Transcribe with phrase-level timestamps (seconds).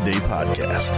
[0.00, 0.96] Podcast.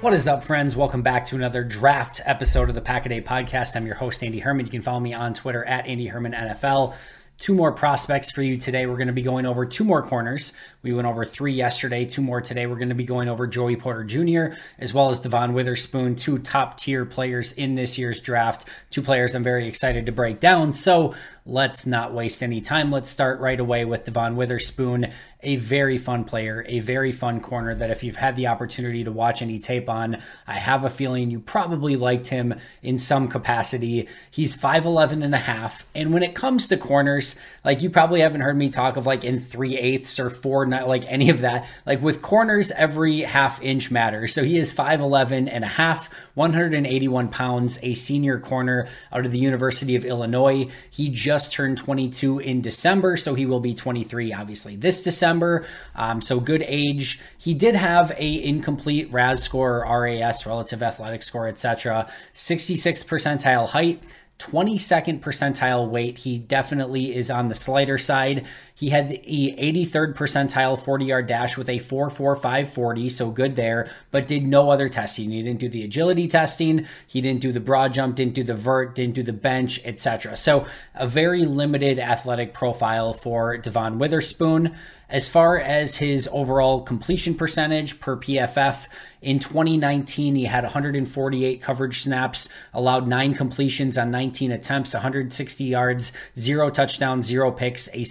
[0.00, 0.74] What is up, friends?
[0.74, 3.76] Welcome back to another draft episode of the Pack a Day Podcast.
[3.76, 4.64] I'm your host, Andy Herman.
[4.64, 6.94] You can follow me on Twitter at Andy Herman NFL
[7.38, 8.86] two more prospects for you today.
[8.86, 10.52] We're going to be going over two more corners.
[10.82, 12.66] We went over three yesterday, two more today.
[12.66, 14.56] We're going to be going over Joey Porter Jr.
[14.78, 18.66] as well as Devon Witherspoon, two top tier players in this year's draft.
[18.90, 20.72] Two players I'm very excited to break down.
[20.72, 21.14] So
[21.46, 22.90] let's not waste any time.
[22.90, 25.12] Let's start right away with Devon Witherspoon
[25.46, 29.12] a very fun player, a very fun corner that if you've had the opportunity to
[29.12, 34.08] watch any tape on, I have a feeling you probably liked him in some capacity.
[34.28, 35.86] He's 5'11 and a half.
[35.94, 39.24] And when it comes to corners, like you probably haven't heard me talk of like
[39.24, 41.68] in three eighths or four, not like any of that.
[41.86, 44.34] Like with corners, every half inch matters.
[44.34, 49.38] So he is 5'11 and a half, 181 pounds, a senior corner out of the
[49.38, 50.68] University of Illinois.
[50.90, 55.16] He just turned 22 in December, so he will be 23 obviously this December.
[55.16, 55.66] December.
[55.94, 57.20] Um, so good age.
[57.38, 62.08] He did have a incomplete RAS score, RAS, relative athletic score, etc.
[62.34, 64.02] 66th percentile height.
[64.38, 66.18] 22nd percentile weight.
[66.18, 68.46] He definitely is on the slighter side.
[68.76, 69.18] He had the
[69.58, 74.90] 83rd percentile 40 yard dash with a 4.4540, so good there, but did no other
[74.90, 75.30] testing.
[75.30, 78.54] He didn't do the agility testing, he didn't do the broad jump, didn't do the
[78.54, 80.36] vert, didn't do the bench, etc.
[80.36, 84.76] So a very limited athletic profile for Devon Witherspoon.
[85.08, 88.88] As far as his overall completion percentage per PFF,
[89.22, 96.12] in 2019, he had 148 coverage snaps, allowed nine completions on 19 attempts, 160 yards,
[96.36, 98.04] zero touchdowns, zero picks, a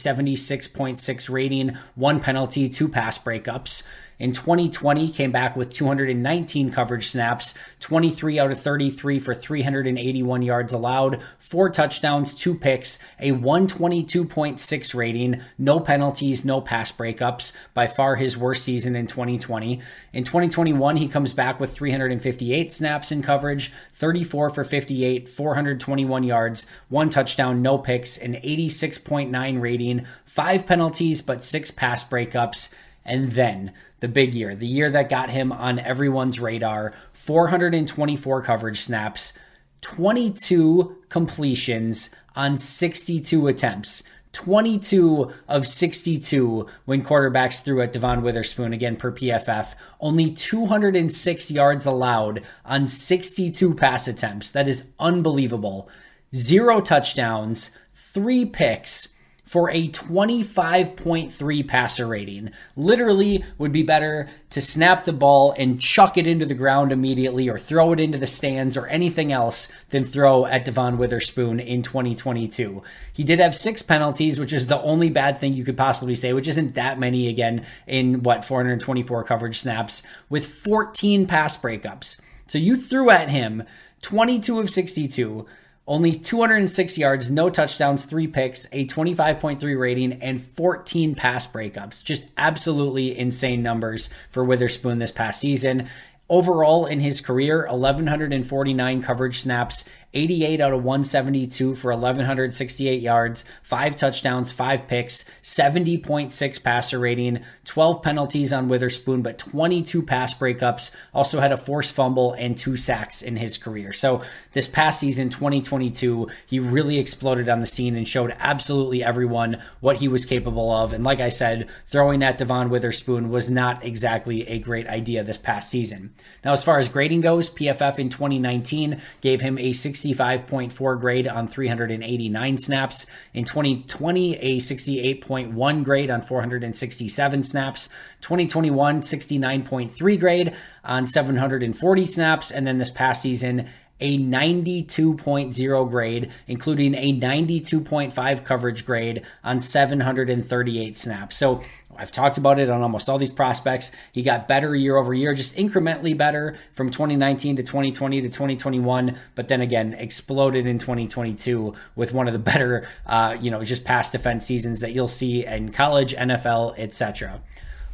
[0.60, 3.84] 76.6 rating, one penalty, two pass breakups.
[4.18, 10.72] In 2020, came back with 219 coverage snaps, 23 out of 33 for 381 yards
[10.72, 17.52] allowed, four touchdowns, two picks, a 122.6 rating, no penalties, no pass breakups.
[17.74, 19.82] By far his worst season in 2020.
[20.14, 26.66] In 2021, he comes back with 358 snaps in coverage, 34 for 58, 421 yards,
[26.88, 32.70] one touchdown, no picks, an 86.9 rating, five penalties, but six pass breakups.
[33.06, 38.80] And then the big year, the year that got him on everyone's radar 424 coverage
[38.80, 39.34] snaps,
[39.82, 44.04] 22 completions on 62 attempts.
[44.36, 49.76] 22 of 62 when quarterbacks threw at Devon Witherspoon again per PFF.
[50.02, 54.52] Only 206 yards allowed on 62 pass attempts.
[54.52, 55.90] That is unbelievable.
[56.36, 59.08] Zero touchdowns, three picks
[59.46, 62.52] for a 25.3 passer rating.
[62.76, 67.48] Literally would be better to snap the ball and chuck it into the ground immediately
[67.48, 71.84] or throw it into the stands or anything else than throw at Devon Witherspoon in
[71.84, 72.82] 2022.
[73.14, 76.34] He did have six penalties, which is the only bad thing you could possibly say,
[76.34, 82.20] which isn't that many again in what 424 coverage snaps with 14 pass breakups.
[82.48, 83.64] So you threw at him
[84.02, 85.46] 22 of 62
[85.88, 92.04] only 206 yards, no touchdowns, three picks, a 25.3 rating, and 14 pass breakups.
[92.04, 95.88] Just absolutely insane numbers for Witherspoon this past season.
[96.28, 99.84] Overall, in his career, 1,149 coverage snaps,
[100.16, 108.02] 88 out of 172 for 1,168 yards, five touchdowns, five picks, 70.6 passer rating, 12
[108.02, 110.92] penalties on Witherspoon, but 22 pass breakups.
[111.14, 113.92] Also had a forced fumble and two sacks in his career.
[113.92, 114.24] So
[114.54, 119.98] this past season, 2022, he really exploded on the scene and showed absolutely everyone what
[119.98, 120.94] he was capable of.
[120.94, 125.38] And like I said, throwing at Devon Witherspoon was not exactly a great idea this
[125.38, 126.14] past season.
[126.44, 129.74] Now, as far as grading goes, PFF in 2019 gave him a
[130.14, 133.06] 65.4 grade on 389 snaps.
[133.34, 137.90] In 2020, a 68.1 grade on 467 snaps.
[138.22, 142.52] 2021, 69.3 grade on 740 snaps.
[142.52, 143.68] And then this past season,
[144.02, 151.38] a 92.0 grade, including a 92.5 coverage grade on 738 snaps.
[151.38, 151.62] So
[151.98, 153.92] I've talked about it on almost all these prospects.
[154.12, 159.18] He got better year over year, just incrementally better from 2019 to 2020 to 2021,
[159.36, 163.84] but then again exploded in 2022 with one of the better, uh, you know, just
[163.84, 167.42] past defense seasons that you'll see in college, NFL, etc.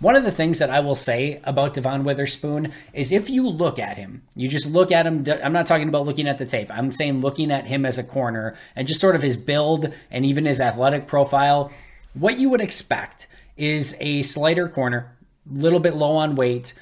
[0.01, 3.77] One of the things that I will say about Devon Witherspoon is if you look
[3.77, 5.24] at him, you just look at him.
[5.44, 6.71] I'm not talking about looking at the tape.
[6.71, 10.25] I'm saying looking at him as a corner and just sort of his build and
[10.25, 11.71] even his athletic profile.
[12.15, 13.27] What you would expect
[13.62, 15.16] is a slighter corner,
[15.48, 16.74] little bit low on weight,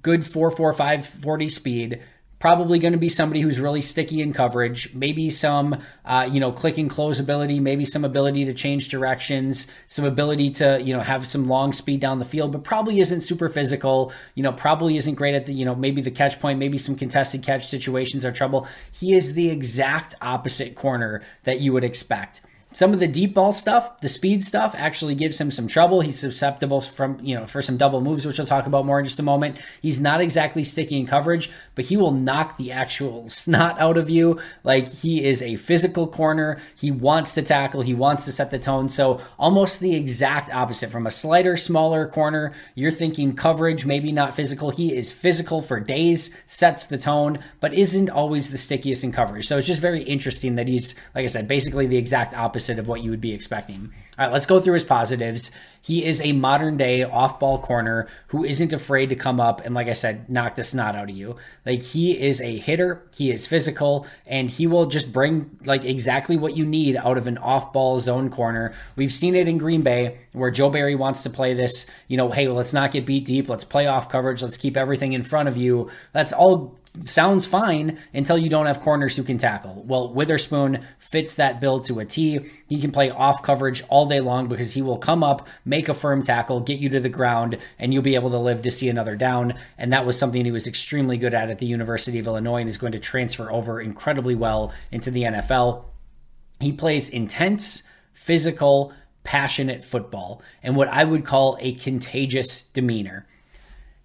[0.00, 2.02] good 445 40 speed,
[2.38, 6.50] probably going to be somebody who's really sticky in coverage, maybe some, uh, you know,
[6.50, 11.02] click and close ability, maybe some ability to change directions, some ability to, you know,
[11.02, 14.96] have some long speed down the field, but probably isn't super physical, you know, probably
[14.96, 18.24] isn't great at the, you know, maybe the catch point, maybe some contested catch situations
[18.24, 18.66] are trouble.
[18.90, 22.40] He is the exact opposite corner that you would expect.
[22.72, 26.00] Some of the deep ball stuff, the speed stuff, actually gives him some trouble.
[26.00, 29.04] He's susceptible from you know for some double moves, which we'll talk about more in
[29.04, 29.58] just a moment.
[29.82, 34.08] He's not exactly sticky in coverage, but he will knock the actual snot out of
[34.08, 34.40] you.
[34.64, 36.58] Like he is a physical corner.
[36.74, 37.82] He wants to tackle.
[37.82, 38.88] He wants to set the tone.
[38.88, 40.90] So almost the exact opposite.
[40.90, 44.70] From a slighter, smaller corner, you're thinking coverage, maybe not physical.
[44.70, 49.46] He is physical for days, sets the tone, but isn't always the stickiest in coverage.
[49.46, 52.78] So it's just very interesting that he's, like I said, basically the exact opposite opposite
[52.78, 53.92] of what you would be expecting.
[54.18, 55.50] All right, let's go through his positives.
[55.80, 59.74] He is a modern day off ball corner who isn't afraid to come up and,
[59.74, 61.36] like I said, knock the snot out of you.
[61.66, 66.36] Like, he is a hitter, he is physical, and he will just bring, like, exactly
[66.36, 68.72] what you need out of an off ball zone corner.
[68.94, 72.30] We've seen it in Green Bay where Joe Barry wants to play this, you know,
[72.30, 75.22] hey, well, let's not get beat deep, let's play off coverage, let's keep everything in
[75.22, 75.90] front of you.
[76.12, 79.82] That's all sounds fine until you don't have corners who can tackle.
[79.86, 82.40] Well, Witherspoon fits that bill to a T.
[82.66, 85.94] He can play off coverage all day long because he will come up, make a
[85.94, 88.88] firm tackle, get you to the ground, and you'll be able to live to see
[88.88, 89.54] another down.
[89.78, 92.68] And that was something he was extremely good at at the University of Illinois and
[92.68, 95.84] is going to transfer over incredibly well into the NFL.
[96.60, 98.92] He plays intense, physical,
[99.24, 103.26] passionate football and what I would call a contagious demeanor.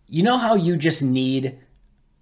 [0.07, 1.57] You know how you just need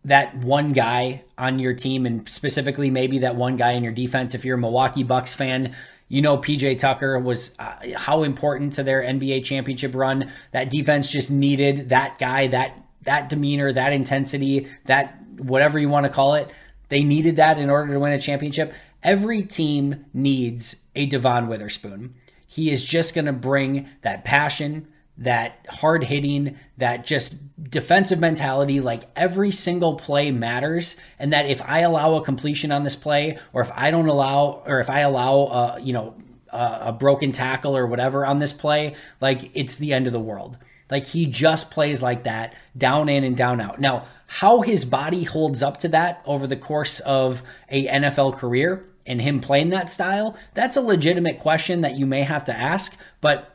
[0.05, 4.33] that one guy on your team, and specifically maybe that one guy in your defense.
[4.33, 5.75] If you're a Milwaukee Bucks fan,
[6.07, 10.31] you know PJ Tucker was uh, how important to their NBA championship run.
[10.51, 16.05] That defense just needed that guy, that that demeanor, that intensity, that whatever you want
[16.05, 16.49] to call it.
[16.89, 18.73] They needed that in order to win a championship.
[19.01, 22.13] Every team needs a Devon Witherspoon.
[22.47, 27.37] He is just going to bring that passion, that hard hitting, that just
[27.69, 30.95] defensive mentality, like every single play matters.
[31.17, 34.63] And that if I allow a completion on this play, or if I don't allow,
[34.65, 36.15] or if I allow, uh, you know,
[36.49, 40.19] a, a broken tackle or whatever on this play, like it's the end of the
[40.19, 40.57] world.
[40.89, 43.79] Like he just plays like that, down in and down out.
[43.79, 48.85] Now, how his body holds up to that over the course of a NFL career
[49.05, 52.97] and him playing that style, that's a legitimate question that you may have to ask.
[53.21, 53.54] But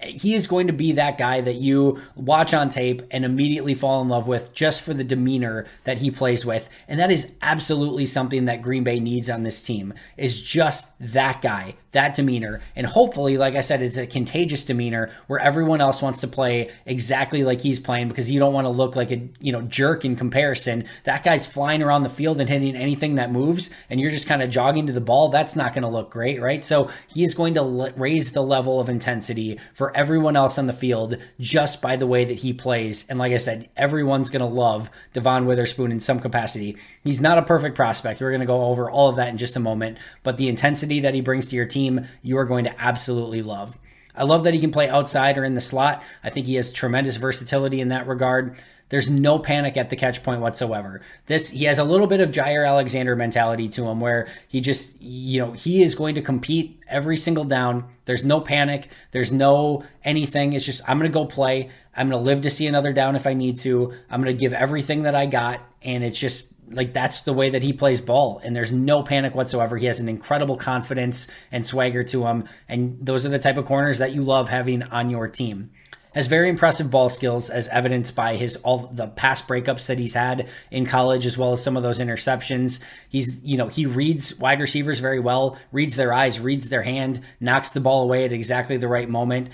[0.00, 4.02] he is going to be that guy that you watch on tape and immediately fall
[4.02, 6.68] in love with just for the demeanor that he plays with.
[6.86, 11.40] And that is absolutely something that Green Bay needs on this team is just that
[11.40, 16.00] guy that demeanor and hopefully like I said it's a contagious demeanor where everyone else
[16.00, 19.28] wants to play exactly like he's playing because you don't want to look like a
[19.40, 23.32] you know jerk in comparison that guy's flying around the field and hitting anything that
[23.32, 26.10] moves and you're just kind of jogging to the ball that's not going to look
[26.10, 30.58] great right so he is going to raise the level of intensity for everyone else
[30.58, 33.06] on the field just by the way that he plays.
[33.08, 36.76] And like I said, everyone's going to love Devon Witherspoon in some capacity.
[37.02, 38.20] He's not a perfect prospect.
[38.20, 39.98] We're going to go over all of that in just a moment.
[40.22, 41.85] But the intensity that he brings to your team,
[42.22, 43.78] you are going to absolutely love.
[44.14, 46.02] I love that he can play outside or in the slot.
[46.24, 48.58] I think he has tremendous versatility in that regard.
[48.88, 51.00] There's no panic at the catch point whatsoever.
[51.26, 55.00] This he has a little bit of Jaire Alexander mentality to him where he just
[55.02, 57.88] you know, he is going to compete every single down.
[58.04, 60.52] There's no panic, there's no anything.
[60.52, 61.68] It's just I'm going to go play.
[61.96, 63.92] I'm going to live to see another down if I need to.
[64.08, 67.50] I'm going to give everything that I got and it's just like that's the way
[67.50, 71.66] that he plays ball and there's no panic whatsoever he has an incredible confidence and
[71.66, 75.10] swagger to him and those are the type of corners that you love having on
[75.10, 75.70] your team
[76.16, 80.14] has very impressive ball skills as evidenced by his all the pass breakups that he's
[80.14, 82.82] had in college as well as some of those interceptions.
[83.06, 87.20] He's you know, he reads wide receivers very well, reads their eyes, reads their hand,
[87.38, 89.50] knocks the ball away at exactly the right moment.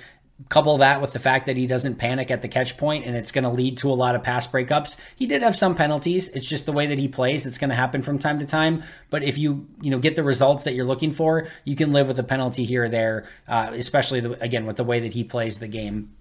[0.48, 3.30] Couple that with the fact that he doesn't panic at the catch point and it's
[3.30, 4.98] going to lead to a lot of pass breakups.
[5.14, 6.28] He did have some penalties.
[6.30, 7.46] It's just the way that he plays.
[7.46, 8.82] It's going to happen from time to time.
[9.08, 12.08] But if you you know get the results that you're looking for, you can live
[12.08, 15.22] with a penalty here or there, uh, especially the, again with the way that he
[15.22, 16.12] plays the game.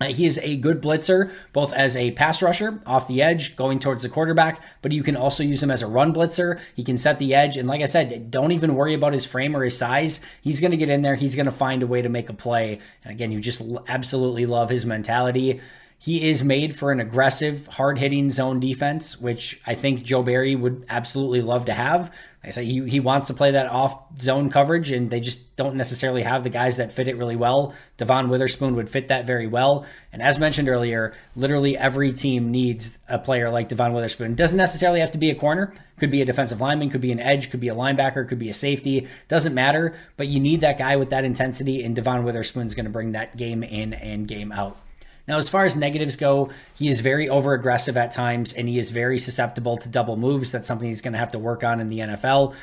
[0.00, 3.78] Uh, he is a good blitzer, both as a pass rusher off the edge, going
[3.78, 6.60] towards the quarterback, but you can also use him as a run blitzer.
[6.74, 7.56] He can set the edge.
[7.56, 10.20] And like I said, don't even worry about his frame or his size.
[10.42, 11.14] He's going to get in there.
[11.14, 12.80] He's going to find a way to make a play.
[13.04, 15.60] And again, you just absolutely love his mentality.
[15.98, 20.54] He is made for an aggressive, hard hitting zone defense, which I think Joe Barry
[20.54, 22.14] would absolutely love to have.
[22.46, 25.74] I say, he, he wants to play that off zone coverage, and they just don't
[25.74, 27.74] necessarily have the guys that fit it really well.
[27.96, 29.84] Devon Witherspoon would fit that very well.
[30.12, 34.36] And as mentioned earlier, literally every team needs a player like Devon Witherspoon.
[34.36, 37.20] Doesn't necessarily have to be a corner, could be a defensive lineman, could be an
[37.20, 39.08] edge, could be a linebacker, could be a safety.
[39.26, 42.90] Doesn't matter, but you need that guy with that intensity, and Devon Witherspoon's going to
[42.90, 44.78] bring that game in and game out.
[45.28, 48.78] Now, as far as negatives go, he is very over aggressive at times and he
[48.78, 50.52] is very susceptible to double moves.
[50.52, 52.54] That's something he's going to have to work on in the NFL.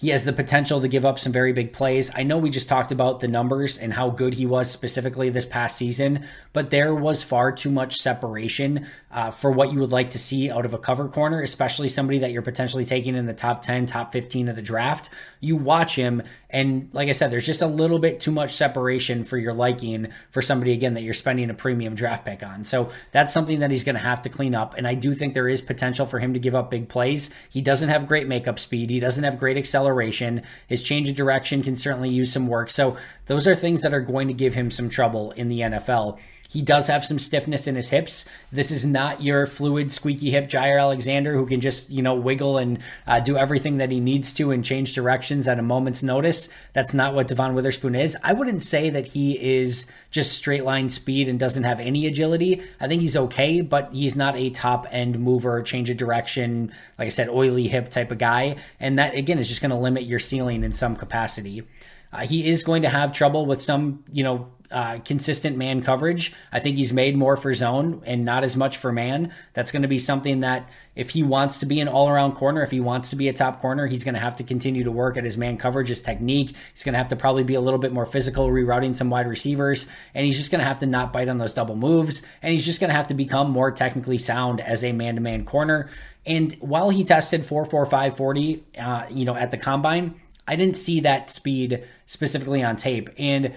[0.00, 2.12] He has the potential to give up some very big plays.
[2.14, 5.44] I know we just talked about the numbers and how good he was specifically this
[5.44, 10.10] past season, but there was far too much separation uh, for what you would like
[10.10, 13.34] to see out of a cover corner, especially somebody that you're potentially taking in the
[13.34, 15.10] top 10, top 15 of the draft.
[15.40, 19.22] You watch him, and like I said, there's just a little bit too much separation
[19.22, 22.64] for your liking for somebody, again, that you're spending a premium draft pick on.
[22.64, 24.74] So that's something that he's going to have to clean up.
[24.74, 27.28] And I do think there is potential for him to give up big plays.
[27.50, 30.42] He doesn't have great makeup speed, he doesn't have great acceleration.
[30.66, 32.70] His change of direction can certainly use some work.
[32.70, 36.18] So those are things that are going to give him some trouble in the NFL.
[36.48, 38.24] He does have some stiffness in his hips.
[38.50, 42.56] This is not your fluid, squeaky hip Jaire Alexander who can just, you know, wiggle
[42.56, 46.48] and uh, do everything that he needs to and change directions at a moment's notice.
[46.72, 48.16] That's not what Devon Witherspoon is.
[48.24, 52.62] I wouldn't say that he is just straight line speed and doesn't have any agility.
[52.80, 57.06] I think he's okay, but he's not a top end mover, change of direction, like
[57.06, 58.56] I said, oily hip type of guy.
[58.80, 61.64] And that, again, is just going to limit your ceiling in some capacity.
[62.10, 66.32] Uh, he is going to have trouble with some, you know, uh, consistent man coverage.
[66.52, 69.32] I think he's made more for zone and not as much for man.
[69.54, 72.62] That's going to be something that if he wants to be an all around corner,
[72.62, 74.90] if he wants to be a top corner, he's going to have to continue to
[74.90, 76.54] work at his man coverage, his technique.
[76.74, 79.28] He's going to have to probably be a little bit more physical, rerouting some wide
[79.28, 82.52] receivers, and he's just going to have to not bite on those double moves, and
[82.52, 85.44] he's just going to have to become more technically sound as a man to man
[85.44, 85.88] corner.
[86.26, 91.00] And while he tested 4.45 40, uh, you know, at the combine, I didn't see
[91.00, 93.10] that speed specifically on tape.
[93.18, 93.54] And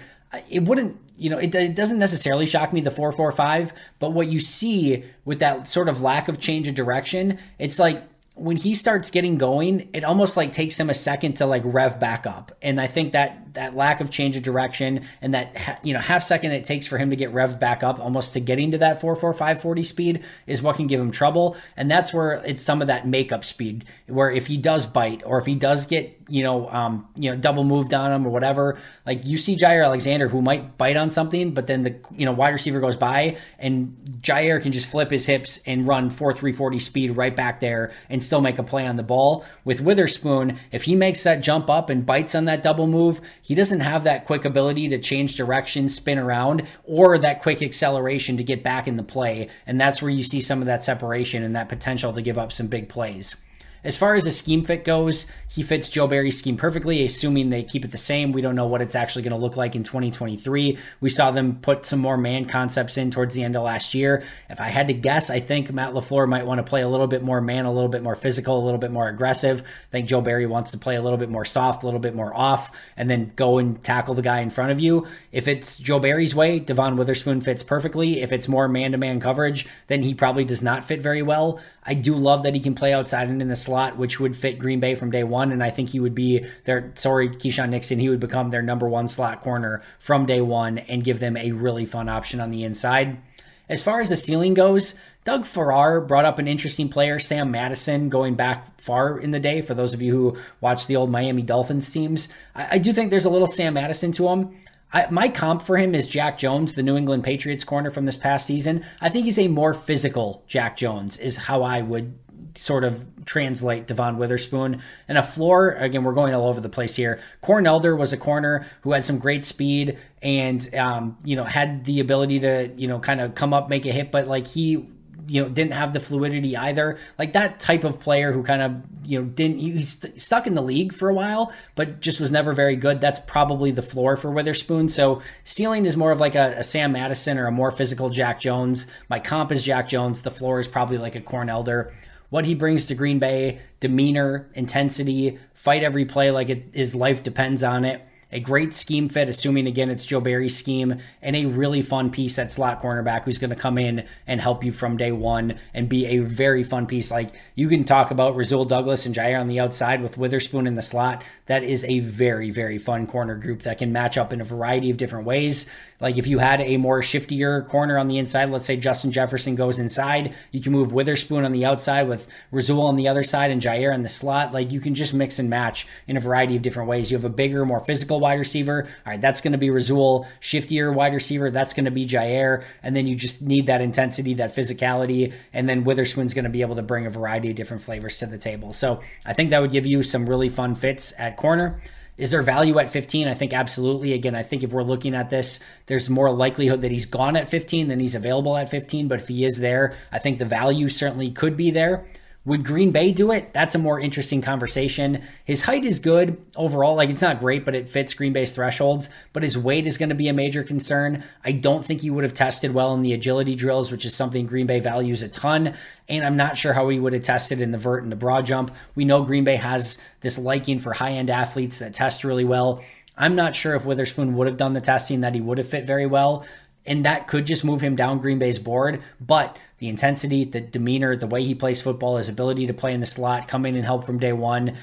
[0.48, 4.40] it wouldn't you know it, it, doesn't necessarily shock me the 445 but what you
[4.40, 8.02] see with that sort of lack of change of direction it's like
[8.34, 12.00] when he starts getting going it almost like takes him a second to like rev
[12.00, 12.52] back up.
[12.62, 16.22] And i think that that lack of change of direction and that you know half
[16.22, 19.00] second it takes for him to get revved back up almost to getting to that
[19.00, 21.56] 44540 speed is what can give him trouble.
[21.76, 25.38] And that's where it's some of that makeup speed where if he does bite or
[25.38, 28.78] if he does get you know um you know double moved on him or whatever
[29.04, 32.32] like you see Jaire Alexander who might bite on something but then the you know
[32.32, 37.16] wide receiver goes by and Jaire can just flip his hips and run 4340 speed
[37.16, 39.44] right back there and still make a play on the ball.
[39.64, 43.54] With Witherspoon if he makes that jump up and bites on that double move he
[43.56, 48.44] doesn't have that quick ability to change direction, spin around, or that quick acceleration to
[48.44, 49.48] get back in the play.
[49.66, 52.52] And that's where you see some of that separation and that potential to give up
[52.52, 53.36] some big plays.
[53.84, 57.64] As far as a scheme fit goes, he fits Joe Barry's scheme perfectly, assuming they
[57.64, 58.30] keep it the same.
[58.30, 60.78] We don't know what it's actually going to look like in 2023.
[61.00, 64.22] We saw them put some more man concepts in towards the end of last year.
[64.48, 67.08] If I had to guess, I think Matt LaFleur might want to play a little
[67.08, 69.62] bit more man, a little bit more physical, a little bit more aggressive.
[69.62, 72.14] I think Joe Barry wants to play a little bit more soft, a little bit
[72.14, 75.08] more off, and then go and tackle the guy in front of you.
[75.32, 78.22] If it's Joe Barry's way, Devon Witherspoon fits perfectly.
[78.22, 81.60] If it's more man to man coverage, then he probably does not fit very well.
[81.84, 84.58] I do love that he can play outside and in the slot, which would fit
[84.58, 85.52] Green Bay from day one.
[85.52, 88.88] And I think he would be their, sorry, Keisean Nixon, he would become their number
[88.88, 92.64] one slot corner from day one and give them a really fun option on the
[92.64, 93.20] inside.
[93.68, 98.08] As far as the ceiling goes, Doug Farrar brought up an interesting player, Sam Madison,
[98.08, 99.60] going back far in the day.
[99.60, 103.10] For those of you who watch the old Miami Dolphins teams, I, I do think
[103.10, 104.56] there's a little Sam Madison to him.
[104.92, 108.16] I, my comp for him is Jack Jones, the New England Patriots corner from this
[108.16, 108.84] past season.
[109.00, 112.18] I think he's a more physical Jack Jones, is how I would
[112.54, 114.82] sort of translate Devon Witherspoon.
[115.08, 117.20] And a floor, again, we're going all over the place here.
[117.40, 121.84] Corn Elder was a corner who had some great speed and, um, you know, had
[121.84, 124.86] the ability to, you know, kind of come up, make a hit, but like he
[125.28, 126.98] you know didn't have the fluidity either.
[127.18, 130.54] Like that type of player who kind of you know didn't he's st- stuck in
[130.54, 133.00] the league for a while but just was never very good.
[133.00, 134.88] That's probably the floor for witherspoon.
[134.88, 138.40] So ceiling is more of like a, a sam madison or a more physical jack
[138.40, 138.86] jones.
[139.08, 140.22] My comp is jack jones.
[140.22, 141.92] The floor is probably like a corn elder
[142.32, 147.22] what he brings to Green Bay, demeanor, intensity, fight every play like it, his life
[147.22, 148.02] depends on it.
[148.34, 152.38] A great scheme fit, assuming again it's Joe Barry's scheme, and a really fun piece
[152.38, 155.86] at slot cornerback who's going to come in and help you from day one and
[155.86, 157.10] be a very fun piece.
[157.10, 160.76] Like you can talk about Rasul Douglas and Jaire on the outside with Witherspoon in
[160.76, 161.22] the slot.
[161.44, 164.88] That is a very, very fun corner group that can match up in a variety
[164.88, 165.68] of different ways.
[166.00, 169.56] Like if you had a more shiftier corner on the inside, let's say Justin Jefferson
[169.56, 173.50] goes inside, you can move Witherspoon on the outside with Rasul on the other side
[173.50, 174.54] and Jaire in the slot.
[174.54, 177.10] Like you can just mix and match in a variety of different ways.
[177.10, 178.84] You have a bigger, more physical wide receiver.
[178.84, 180.26] All right, that's going to be Rasul.
[180.40, 182.64] Shiftier wide receiver, that's going to be Jaire.
[182.82, 185.34] And then you just need that intensity, that physicality.
[185.52, 188.26] And then Witherspoon's going to be able to bring a variety of different flavors to
[188.26, 188.72] the table.
[188.72, 191.82] So I think that would give you some really fun fits at corner.
[192.18, 193.26] Is there value at 15?
[193.26, 194.12] I think absolutely.
[194.12, 197.48] Again, I think if we're looking at this, there's more likelihood that he's gone at
[197.48, 199.08] 15 than he's available at 15.
[199.08, 202.06] But if he is there, I think the value certainly could be there.
[202.44, 203.52] Would Green Bay do it?
[203.52, 205.22] That's a more interesting conversation.
[205.44, 206.96] His height is good overall.
[206.96, 209.08] Like, it's not great, but it fits Green Bay's thresholds.
[209.32, 211.22] But his weight is going to be a major concern.
[211.44, 214.46] I don't think he would have tested well in the agility drills, which is something
[214.46, 215.74] Green Bay values a ton.
[216.08, 218.44] And I'm not sure how he would have tested in the vert and the broad
[218.44, 218.74] jump.
[218.96, 222.82] We know Green Bay has this liking for high end athletes that test really well.
[223.16, 225.84] I'm not sure if Witherspoon would have done the testing that he would have fit
[225.84, 226.44] very well
[226.84, 229.02] and that could just move him down Green Bay's board.
[229.20, 233.00] But the intensity, the demeanor, the way he plays football, his ability to play in
[233.00, 234.76] the slot, come in and help from day one,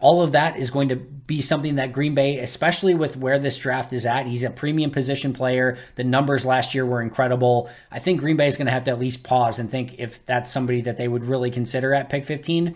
[0.00, 3.56] all of that is going to be something that Green Bay, especially with where this
[3.58, 5.78] draft is at, he's a premium position player.
[5.94, 7.70] The numbers last year were incredible.
[7.90, 10.24] I think Green Bay is going to have to at least pause and think if
[10.26, 12.74] that's somebody that they would really consider at pick 15.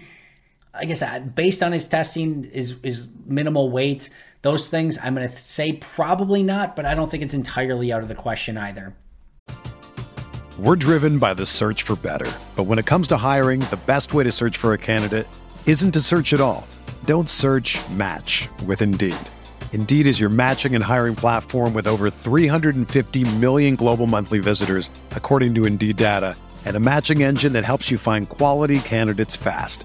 [0.72, 4.10] I guess uh, based on his testing, is is minimal weight,
[4.42, 8.02] those things, I'm going to say probably not, but I don't think it's entirely out
[8.02, 8.94] of the question either.
[10.58, 12.30] We're driven by the search for better.
[12.56, 15.28] But when it comes to hiring, the best way to search for a candidate
[15.66, 16.66] isn't to search at all.
[17.04, 19.14] Don't search match with Indeed.
[19.72, 25.54] Indeed is your matching and hiring platform with over 350 million global monthly visitors, according
[25.54, 29.84] to Indeed data, and a matching engine that helps you find quality candidates fast.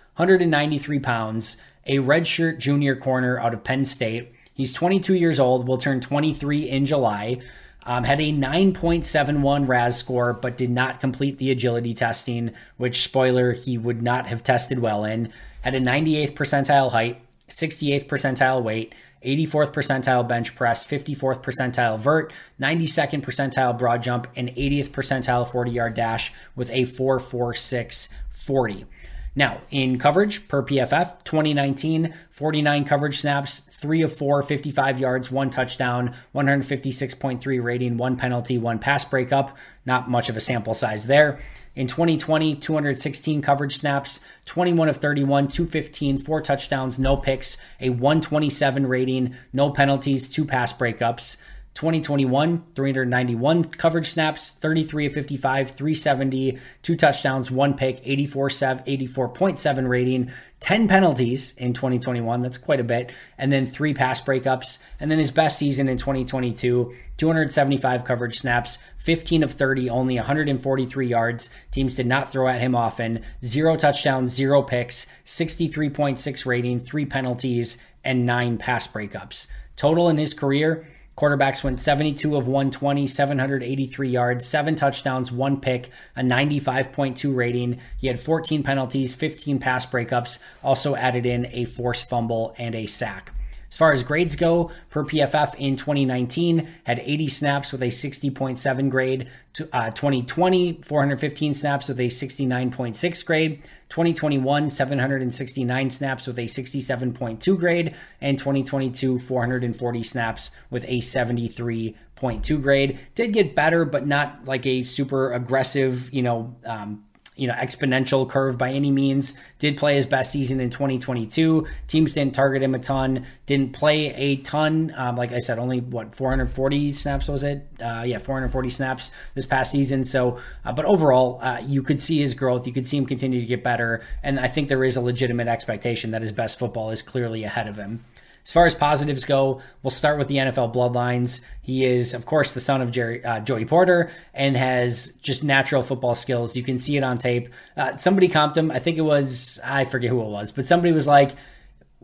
[0.21, 1.57] 193 pounds,
[1.87, 4.31] a redshirt junior corner out of Penn State.
[4.53, 7.39] He's 22 years old, will turn 23 in July.
[7.87, 13.53] Um, had a 9.71 RAS score, but did not complete the agility testing, which, spoiler,
[13.53, 15.33] he would not have tested well in.
[15.61, 18.93] Had a 98th percentile height, 68th percentile weight,
[19.25, 25.71] 84th percentile bench press, 54th percentile vert, 92nd percentile broad jump, and 80th percentile 40
[25.71, 28.85] yard dash with a 4.46 40.
[29.33, 35.49] Now, in coverage per PFF, 2019, 49 coverage snaps, 3 of 4, 55 yards, 1
[35.49, 39.55] touchdown, 156.3 rating, 1 penalty, 1 pass breakup.
[39.85, 41.39] Not much of a sample size there.
[41.73, 48.85] In 2020, 216 coverage snaps, 21 of 31, 215, 4 touchdowns, no picks, a 127
[48.85, 51.37] rating, no penalties, 2 pass breakups.
[51.73, 60.31] 2021, 391 coverage snaps, 33 of 55, 370, two touchdowns, one pick, 84 84.7 rating,
[60.59, 62.41] 10 penalties in 2021.
[62.41, 63.11] That's quite a bit.
[63.37, 64.79] And then three pass breakups.
[64.99, 71.07] And then his best season in 2022, 275 coverage snaps, 15 of 30, only 143
[71.07, 71.49] yards.
[71.71, 73.23] Teams did not throw at him often.
[73.43, 79.47] Zero touchdowns, zero picks, 63.6 rating, three penalties, and nine pass breakups.
[79.75, 85.89] Total in his career, Quarterbacks went 72 of 120, 783 yards, seven touchdowns, one pick,
[86.15, 87.79] a 95.2 rating.
[87.97, 92.85] He had 14 penalties, 15 pass breakups, also added in a forced fumble and a
[92.85, 93.33] sack.
[93.71, 98.89] As far as grades go, per PFF in 2019, had 80 snaps with a 60.7
[98.89, 99.29] grade.
[99.71, 103.63] Uh, 2020, 415 snaps with a 69.6 grade.
[103.87, 107.95] 2021, 769 snaps with a 67.2 grade.
[108.19, 112.99] And 2022, 440 snaps with a 73.2 grade.
[113.15, 117.05] Did get better, but not like a super aggressive, you know, um,
[117.35, 119.33] you know exponential curve by any means.
[119.57, 121.65] Did play his best season in 2022.
[121.87, 123.25] Teams didn't target him a ton.
[123.45, 124.93] Didn't play a ton.
[124.95, 127.67] Um, like I said, only what 440 snaps was it?
[127.81, 130.03] Uh, yeah, 440 snaps this past season.
[130.03, 132.67] So, uh, but overall, uh, you could see his growth.
[132.67, 135.47] You could see him continue to get better, and I think there is a legitimate
[135.47, 138.03] expectation that his best football is clearly ahead of him.
[138.43, 141.41] As far as positives go, we'll start with the NFL bloodlines.
[141.61, 145.83] He is, of course, the son of Jerry, uh, Joey Porter and has just natural
[145.83, 146.57] football skills.
[146.57, 147.49] You can see it on tape.
[147.77, 148.71] Uh, somebody comped him.
[148.71, 151.31] I think it was, I forget who it was, but somebody was like,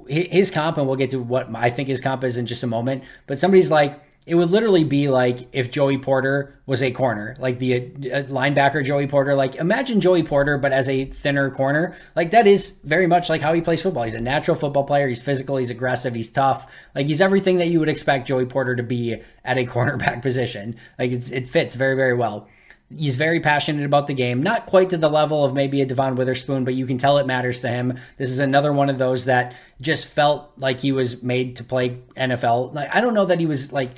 [0.08, 2.68] his comp, and we'll get to what I think his comp is in just a
[2.68, 7.34] moment, but somebody's like, it would literally be like if Joey Porter was a corner,
[7.40, 9.34] like the uh, linebacker Joey Porter.
[9.36, 11.96] Like imagine Joey Porter, but as a thinner corner.
[12.14, 14.04] Like that is very much like how he plays football.
[14.04, 15.08] He's a natural football player.
[15.08, 15.56] He's physical.
[15.56, 16.14] He's aggressive.
[16.14, 16.70] He's tough.
[16.94, 20.76] Like he's everything that you would expect Joey Porter to be at a cornerback position.
[21.00, 22.50] Like it fits very very well.
[22.94, 26.16] He's very passionate about the game, not quite to the level of maybe a Devon
[26.16, 27.98] Witherspoon, but you can tell it matters to him.
[28.18, 32.00] This is another one of those that just felt like he was made to play
[32.18, 32.74] NFL.
[32.74, 33.92] Like I don't know that he was like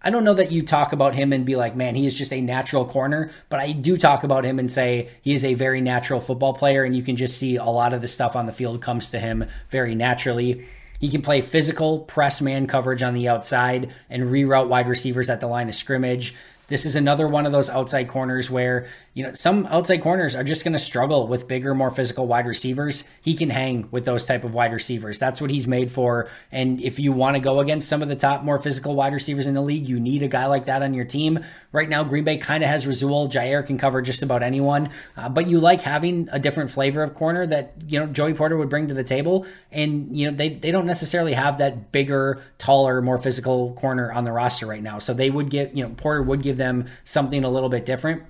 [0.00, 2.32] I don't know that you talk about him and be like, man, he is just
[2.32, 5.80] a natural corner, but I do talk about him and say he is a very
[5.80, 8.52] natural football player, and you can just see a lot of the stuff on the
[8.52, 10.64] field comes to him very naturally.
[11.00, 15.40] He can play physical press man coverage on the outside and reroute wide receivers at
[15.40, 16.34] the line of scrimmage.
[16.68, 20.44] This is another one of those outside corners where, you know, some outside corners are
[20.44, 23.04] just going to struggle with bigger, more physical wide receivers.
[23.22, 25.18] He can hang with those type of wide receivers.
[25.18, 26.28] That's what he's made for.
[26.52, 29.46] And if you want to go against some of the top, more physical wide receivers
[29.46, 31.42] in the league, you need a guy like that on your team.
[31.72, 33.28] Right now, Green Bay kind of has Rasul.
[33.28, 37.14] Jaire can cover just about anyone, uh, but you like having a different flavor of
[37.14, 39.46] corner that, you know, Joey Porter would bring to the table.
[39.72, 44.24] And, you know, they, they don't necessarily have that bigger, taller, more physical corner on
[44.24, 44.98] the roster right now.
[44.98, 48.22] So they would get, you know, Porter would give them something a little bit different.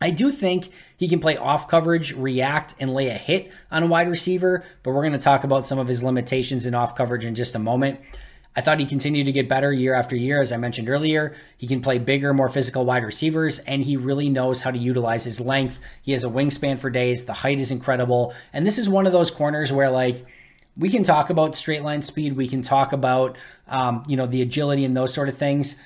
[0.00, 3.86] I do think he can play off coverage, react, and lay a hit on a
[3.86, 7.24] wide receiver, but we're going to talk about some of his limitations in off coverage
[7.24, 8.00] in just a moment.
[8.54, 11.34] I thought he continued to get better year after year, as I mentioned earlier.
[11.58, 15.24] He can play bigger, more physical wide receivers, and he really knows how to utilize
[15.24, 15.78] his length.
[16.00, 17.26] He has a wingspan for days.
[17.26, 18.34] The height is incredible.
[18.54, 20.24] And this is one of those corners where, like,
[20.74, 22.34] we can talk about straight line speed.
[22.34, 23.36] We can talk about,
[23.68, 25.76] um, you know, the agility and those sort of things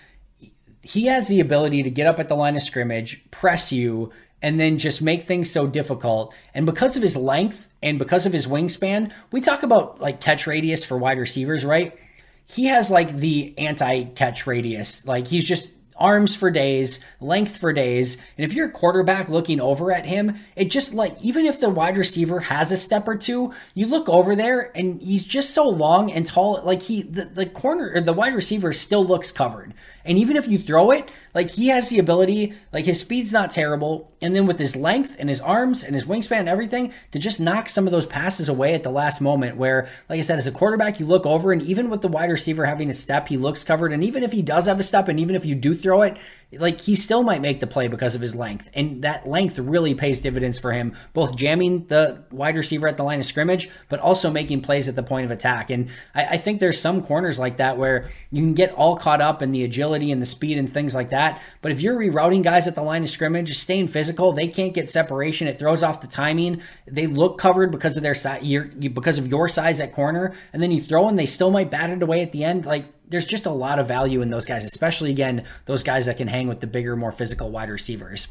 [0.83, 4.13] he has the ability to get up at the line of scrimmage, press you,
[4.43, 6.35] and then just make things so difficult.
[6.55, 10.47] And because of his length and because of his wingspan, we talk about like catch
[10.47, 11.99] radius for wide receivers, right?
[12.47, 15.07] He has like the anti catch radius.
[15.07, 15.69] Like he's just
[16.01, 18.17] arms for days, length for days.
[18.37, 21.69] And if you're a quarterback looking over at him, it just like, even if the
[21.69, 25.69] wide receiver has a step or two, you look over there and he's just so
[25.69, 26.63] long and tall.
[26.65, 29.75] Like he, the, the corner or the wide receiver still looks covered.
[30.05, 33.51] And even if you throw it, like he has the ability, like his speed's not
[33.51, 34.13] terrible.
[34.23, 37.41] And then with his length and his arms and his wingspan and everything, to just
[37.41, 39.57] knock some of those passes away at the last moment.
[39.57, 42.31] Where, like I said, as a quarterback, you look over and even with the wide
[42.31, 43.93] receiver having a step, he looks covered.
[43.93, 46.17] And even if he does have a step, and even if you do throw it,
[46.53, 48.71] like he still might make the play because of his length.
[48.75, 53.05] And that length really pays dividends for him, both jamming the wide receiver at the
[53.05, 55.71] line of scrimmage, but also making plays at the point of attack.
[55.71, 59.21] And I, I think there's some corners like that where you can get all caught
[59.21, 61.43] up in the agility and the speed and things like that.
[61.63, 64.89] But if you're rerouting guys at the line of scrimmage, staying physical, they can't get
[64.89, 65.47] separation.
[65.47, 66.63] It throws off the timing.
[66.87, 68.43] They look covered because of their size,
[68.79, 71.91] because of your size at corner, and then you throw and they still might bat
[71.91, 72.65] it away at the end.
[72.65, 76.17] Like there's just a lot of value in those guys, especially again, those guys that
[76.17, 78.29] can hang with the bigger, more physical wide receivers.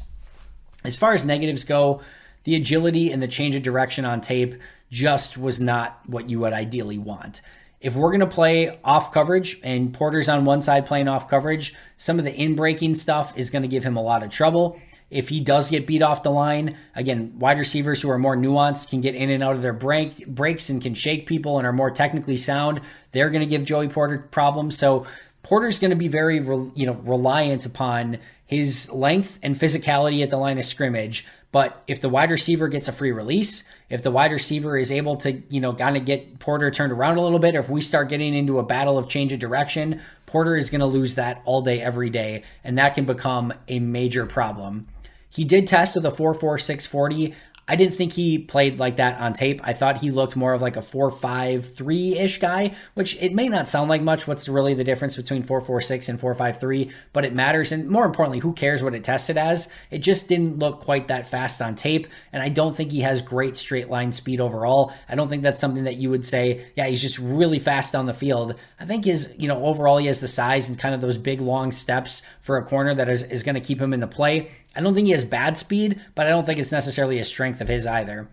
[0.84, 2.00] As far as negatives go,
[2.44, 4.54] the agility and the change of direction on tape
[4.90, 7.42] just was not what you would ideally want.
[7.80, 11.74] If we're going to play off coverage and Porter's on one side playing off coverage,
[11.96, 14.78] some of the in breaking stuff is going to give him a lot of trouble.
[15.10, 18.90] If he does get beat off the line, again, wide receivers who are more nuanced
[18.90, 21.72] can get in and out of their break breaks and can shake people and are
[21.72, 22.80] more technically sound.
[23.12, 24.78] They're going to give Joey Porter problems.
[24.78, 25.06] So
[25.42, 28.18] Porter's going to be very, you know, reliant upon
[28.50, 31.24] his length and physicality at the line of scrimmage.
[31.52, 35.14] But if the wide receiver gets a free release, if the wide receiver is able
[35.18, 37.80] to, you know, kind of get Porter turned around a little bit, or if we
[37.80, 41.40] start getting into a battle of change of direction, Porter is going to lose that
[41.44, 42.42] all day, every day.
[42.64, 44.88] And that can become a major problem.
[45.32, 47.36] He did test with a 4.4640.
[47.70, 49.60] I didn't think he played like that on tape.
[49.62, 53.68] I thought he looked more of like a 4-5-3 ish guy, which it may not
[53.68, 54.26] sound like much.
[54.26, 56.92] What's really the difference between 4-4-6 and 4-5-3?
[57.12, 57.70] But it matters.
[57.70, 59.68] And more importantly, who cares what it tested as?
[59.88, 62.08] It just didn't look quite that fast on tape.
[62.32, 64.92] And I don't think he has great straight line speed overall.
[65.08, 68.06] I don't think that's something that you would say, yeah, he's just really fast on
[68.06, 68.56] the field.
[68.80, 71.40] I think his, you know, overall he has the size and kind of those big
[71.40, 74.50] long steps for a corner that is, is going to keep him in the play.
[74.74, 77.60] I don't think he has bad speed, but I don't think it's necessarily a strength
[77.60, 78.28] of his either.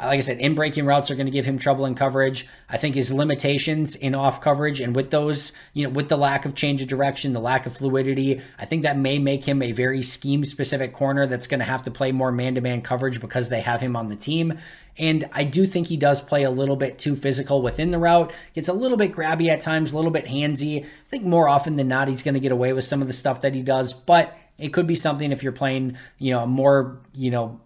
[0.00, 2.46] Uh, like I said, in breaking routes are going to give him trouble in coverage.
[2.68, 6.44] I think his limitations in off coverage and with those, you know, with the lack
[6.44, 9.72] of change of direction, the lack of fluidity, I think that may make him a
[9.72, 13.20] very scheme specific corner that's going to have to play more man to man coverage
[13.20, 14.58] because they have him on the team.
[14.98, 18.32] And I do think he does play a little bit too physical within the route.
[18.54, 20.84] Gets a little bit grabby at times, a little bit handsy.
[20.84, 23.14] I think more often than not, he's going to get away with some of the
[23.14, 23.94] stuff that he does.
[23.94, 27.60] But it could be something if you're playing, you know, more, you know,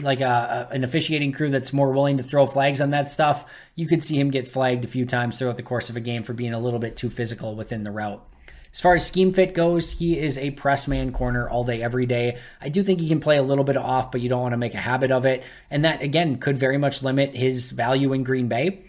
[0.00, 3.86] like a, an officiating crew that's more willing to throw flags on that stuff, you
[3.86, 6.32] could see him get flagged a few times throughout the course of a game for
[6.32, 8.24] being a little bit too physical within the route.
[8.72, 12.06] As far as scheme fit goes, he is a press man corner all day, every
[12.06, 12.38] day.
[12.60, 14.58] I do think he can play a little bit off, but you don't want to
[14.58, 15.42] make a habit of it.
[15.68, 18.84] And that, again, could very much limit his value in Green Bay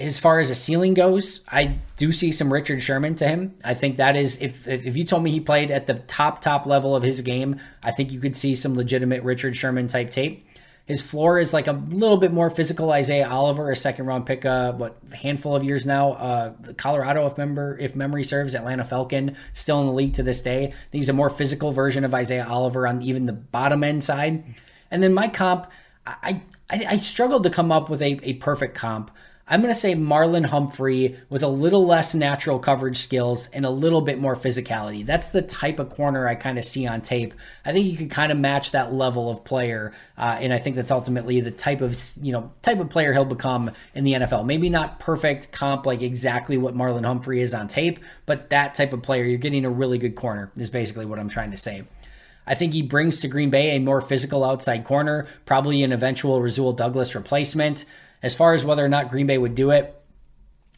[0.00, 3.54] as far as a ceiling goes, I do see some Richard Sherman to him.
[3.64, 6.66] I think that is if if you told me he played at the top top
[6.66, 10.46] level of his game, I think you could see some legitimate Richard Sherman type tape.
[10.86, 12.90] His floor is like a little bit more physical.
[12.90, 16.12] Isaiah Oliver, a second round pick, uh, what handful of years now.
[16.12, 20.42] Uh, Colorado, if member if memory serves, Atlanta Falcon, still in the league to this
[20.42, 20.74] day.
[20.90, 24.44] He's a more physical version of Isaiah Oliver on even the bottom end side.
[24.90, 25.70] And then my comp,
[26.04, 29.10] I I, I struggled to come up with a, a perfect comp.
[29.46, 33.70] I'm going to say Marlon Humphrey with a little less natural coverage skills and a
[33.70, 35.04] little bit more physicality.
[35.04, 37.34] That's the type of corner I kind of see on tape.
[37.62, 40.76] I think you could kind of match that level of player, uh, and I think
[40.76, 44.46] that's ultimately the type of you know type of player he'll become in the NFL.
[44.46, 48.94] Maybe not perfect comp like exactly what Marlon Humphrey is on tape, but that type
[48.94, 50.52] of player, you're getting a really good corner.
[50.56, 51.84] Is basically what I'm trying to say.
[52.46, 56.42] I think he brings to Green Bay a more physical outside corner, probably an eventual
[56.42, 57.84] Rasul Douglas replacement.
[58.24, 59.94] As far as whether or not Green Bay would do it,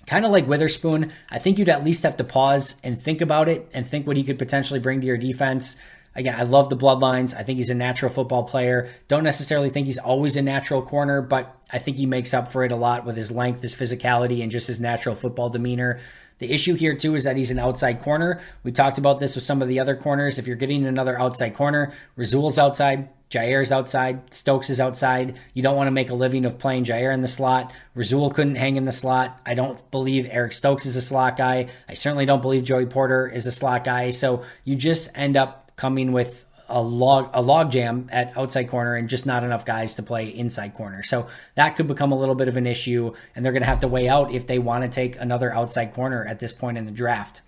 [0.08, 3.48] kind of like Witherspoon, I think you'd at least have to pause and think about
[3.48, 5.76] it and think what he could potentially bring to your defense.
[6.16, 7.36] Again, I love the bloodlines.
[7.38, 8.88] I think he's a natural football player.
[9.06, 12.64] Don't necessarily think he's always a natural corner, but I think he makes up for
[12.64, 16.00] it a lot with his length, his physicality, and just his natural football demeanor.
[16.38, 18.40] The issue here, too, is that he's an outside corner.
[18.62, 20.38] We talked about this with some of the other corners.
[20.38, 25.38] If you're getting another outside corner, Rasul's outside, Jaire's outside, Stokes is outside.
[25.52, 27.72] You don't want to make a living of playing Jaire in the slot.
[27.94, 29.40] Rasul couldn't hang in the slot.
[29.44, 31.68] I don't believe Eric Stokes is a slot guy.
[31.88, 34.10] I certainly don't believe Joey Porter is a slot guy.
[34.10, 38.94] So you just end up coming with a log a log jam at outside corner
[38.94, 41.02] and just not enough guys to play inside corner.
[41.02, 43.80] So that could become a little bit of an issue and they're going to have
[43.80, 46.86] to weigh out if they want to take another outside corner at this point in
[46.86, 47.40] the draft.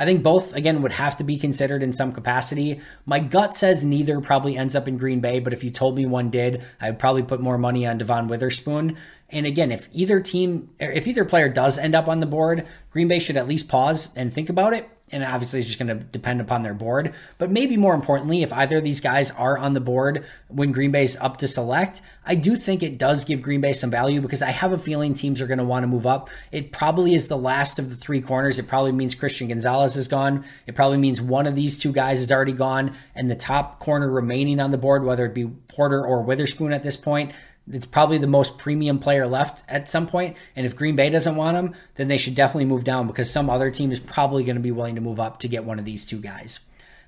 [0.00, 2.80] I think both, again, would have to be considered in some capacity.
[3.04, 6.06] My gut says neither probably ends up in Green Bay, but if you told me
[6.06, 8.96] one did, I would probably put more money on Devon Witherspoon.
[9.28, 13.08] And again, if either team, if either player does end up on the board, Green
[13.08, 16.04] Bay should at least pause and think about it and obviously it's just going to
[16.04, 17.14] depend upon their board.
[17.38, 20.90] But maybe more importantly, if either of these guys are on the board when Green
[20.90, 24.42] Bay's up to select, I do think it does give Green Bay some value because
[24.42, 26.30] I have a feeling teams are going to want to move up.
[26.52, 28.58] It probably is the last of the three corners.
[28.58, 30.44] It probably means Christian Gonzalez is gone.
[30.66, 34.08] It probably means one of these two guys is already gone, and the top corner
[34.08, 37.32] remaining on the board, whether it be Porter or Witherspoon at this point,
[37.68, 40.36] it's probably the most premium player left at some point.
[40.56, 43.50] And if Green Bay doesn't want him, then they should definitely move down because some
[43.50, 45.84] other team is probably going to be willing to move up to get one of
[45.84, 46.60] these two guys.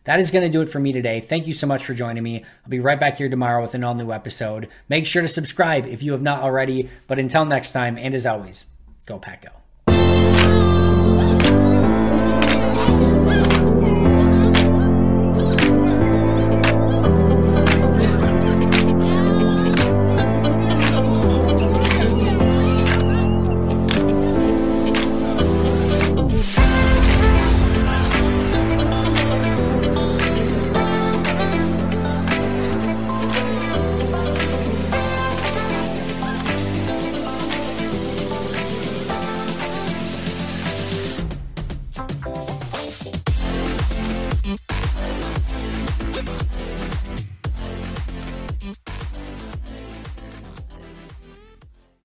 [0.04, 1.20] That is going to do it for me today.
[1.20, 2.44] Thank you so much for joining me.
[2.64, 4.68] I'll be right back here tomorrow with an all new episode.
[4.88, 6.88] Make sure to subscribe if you have not already.
[7.06, 8.66] But until next time, and as always,
[9.06, 9.61] go Pack Go.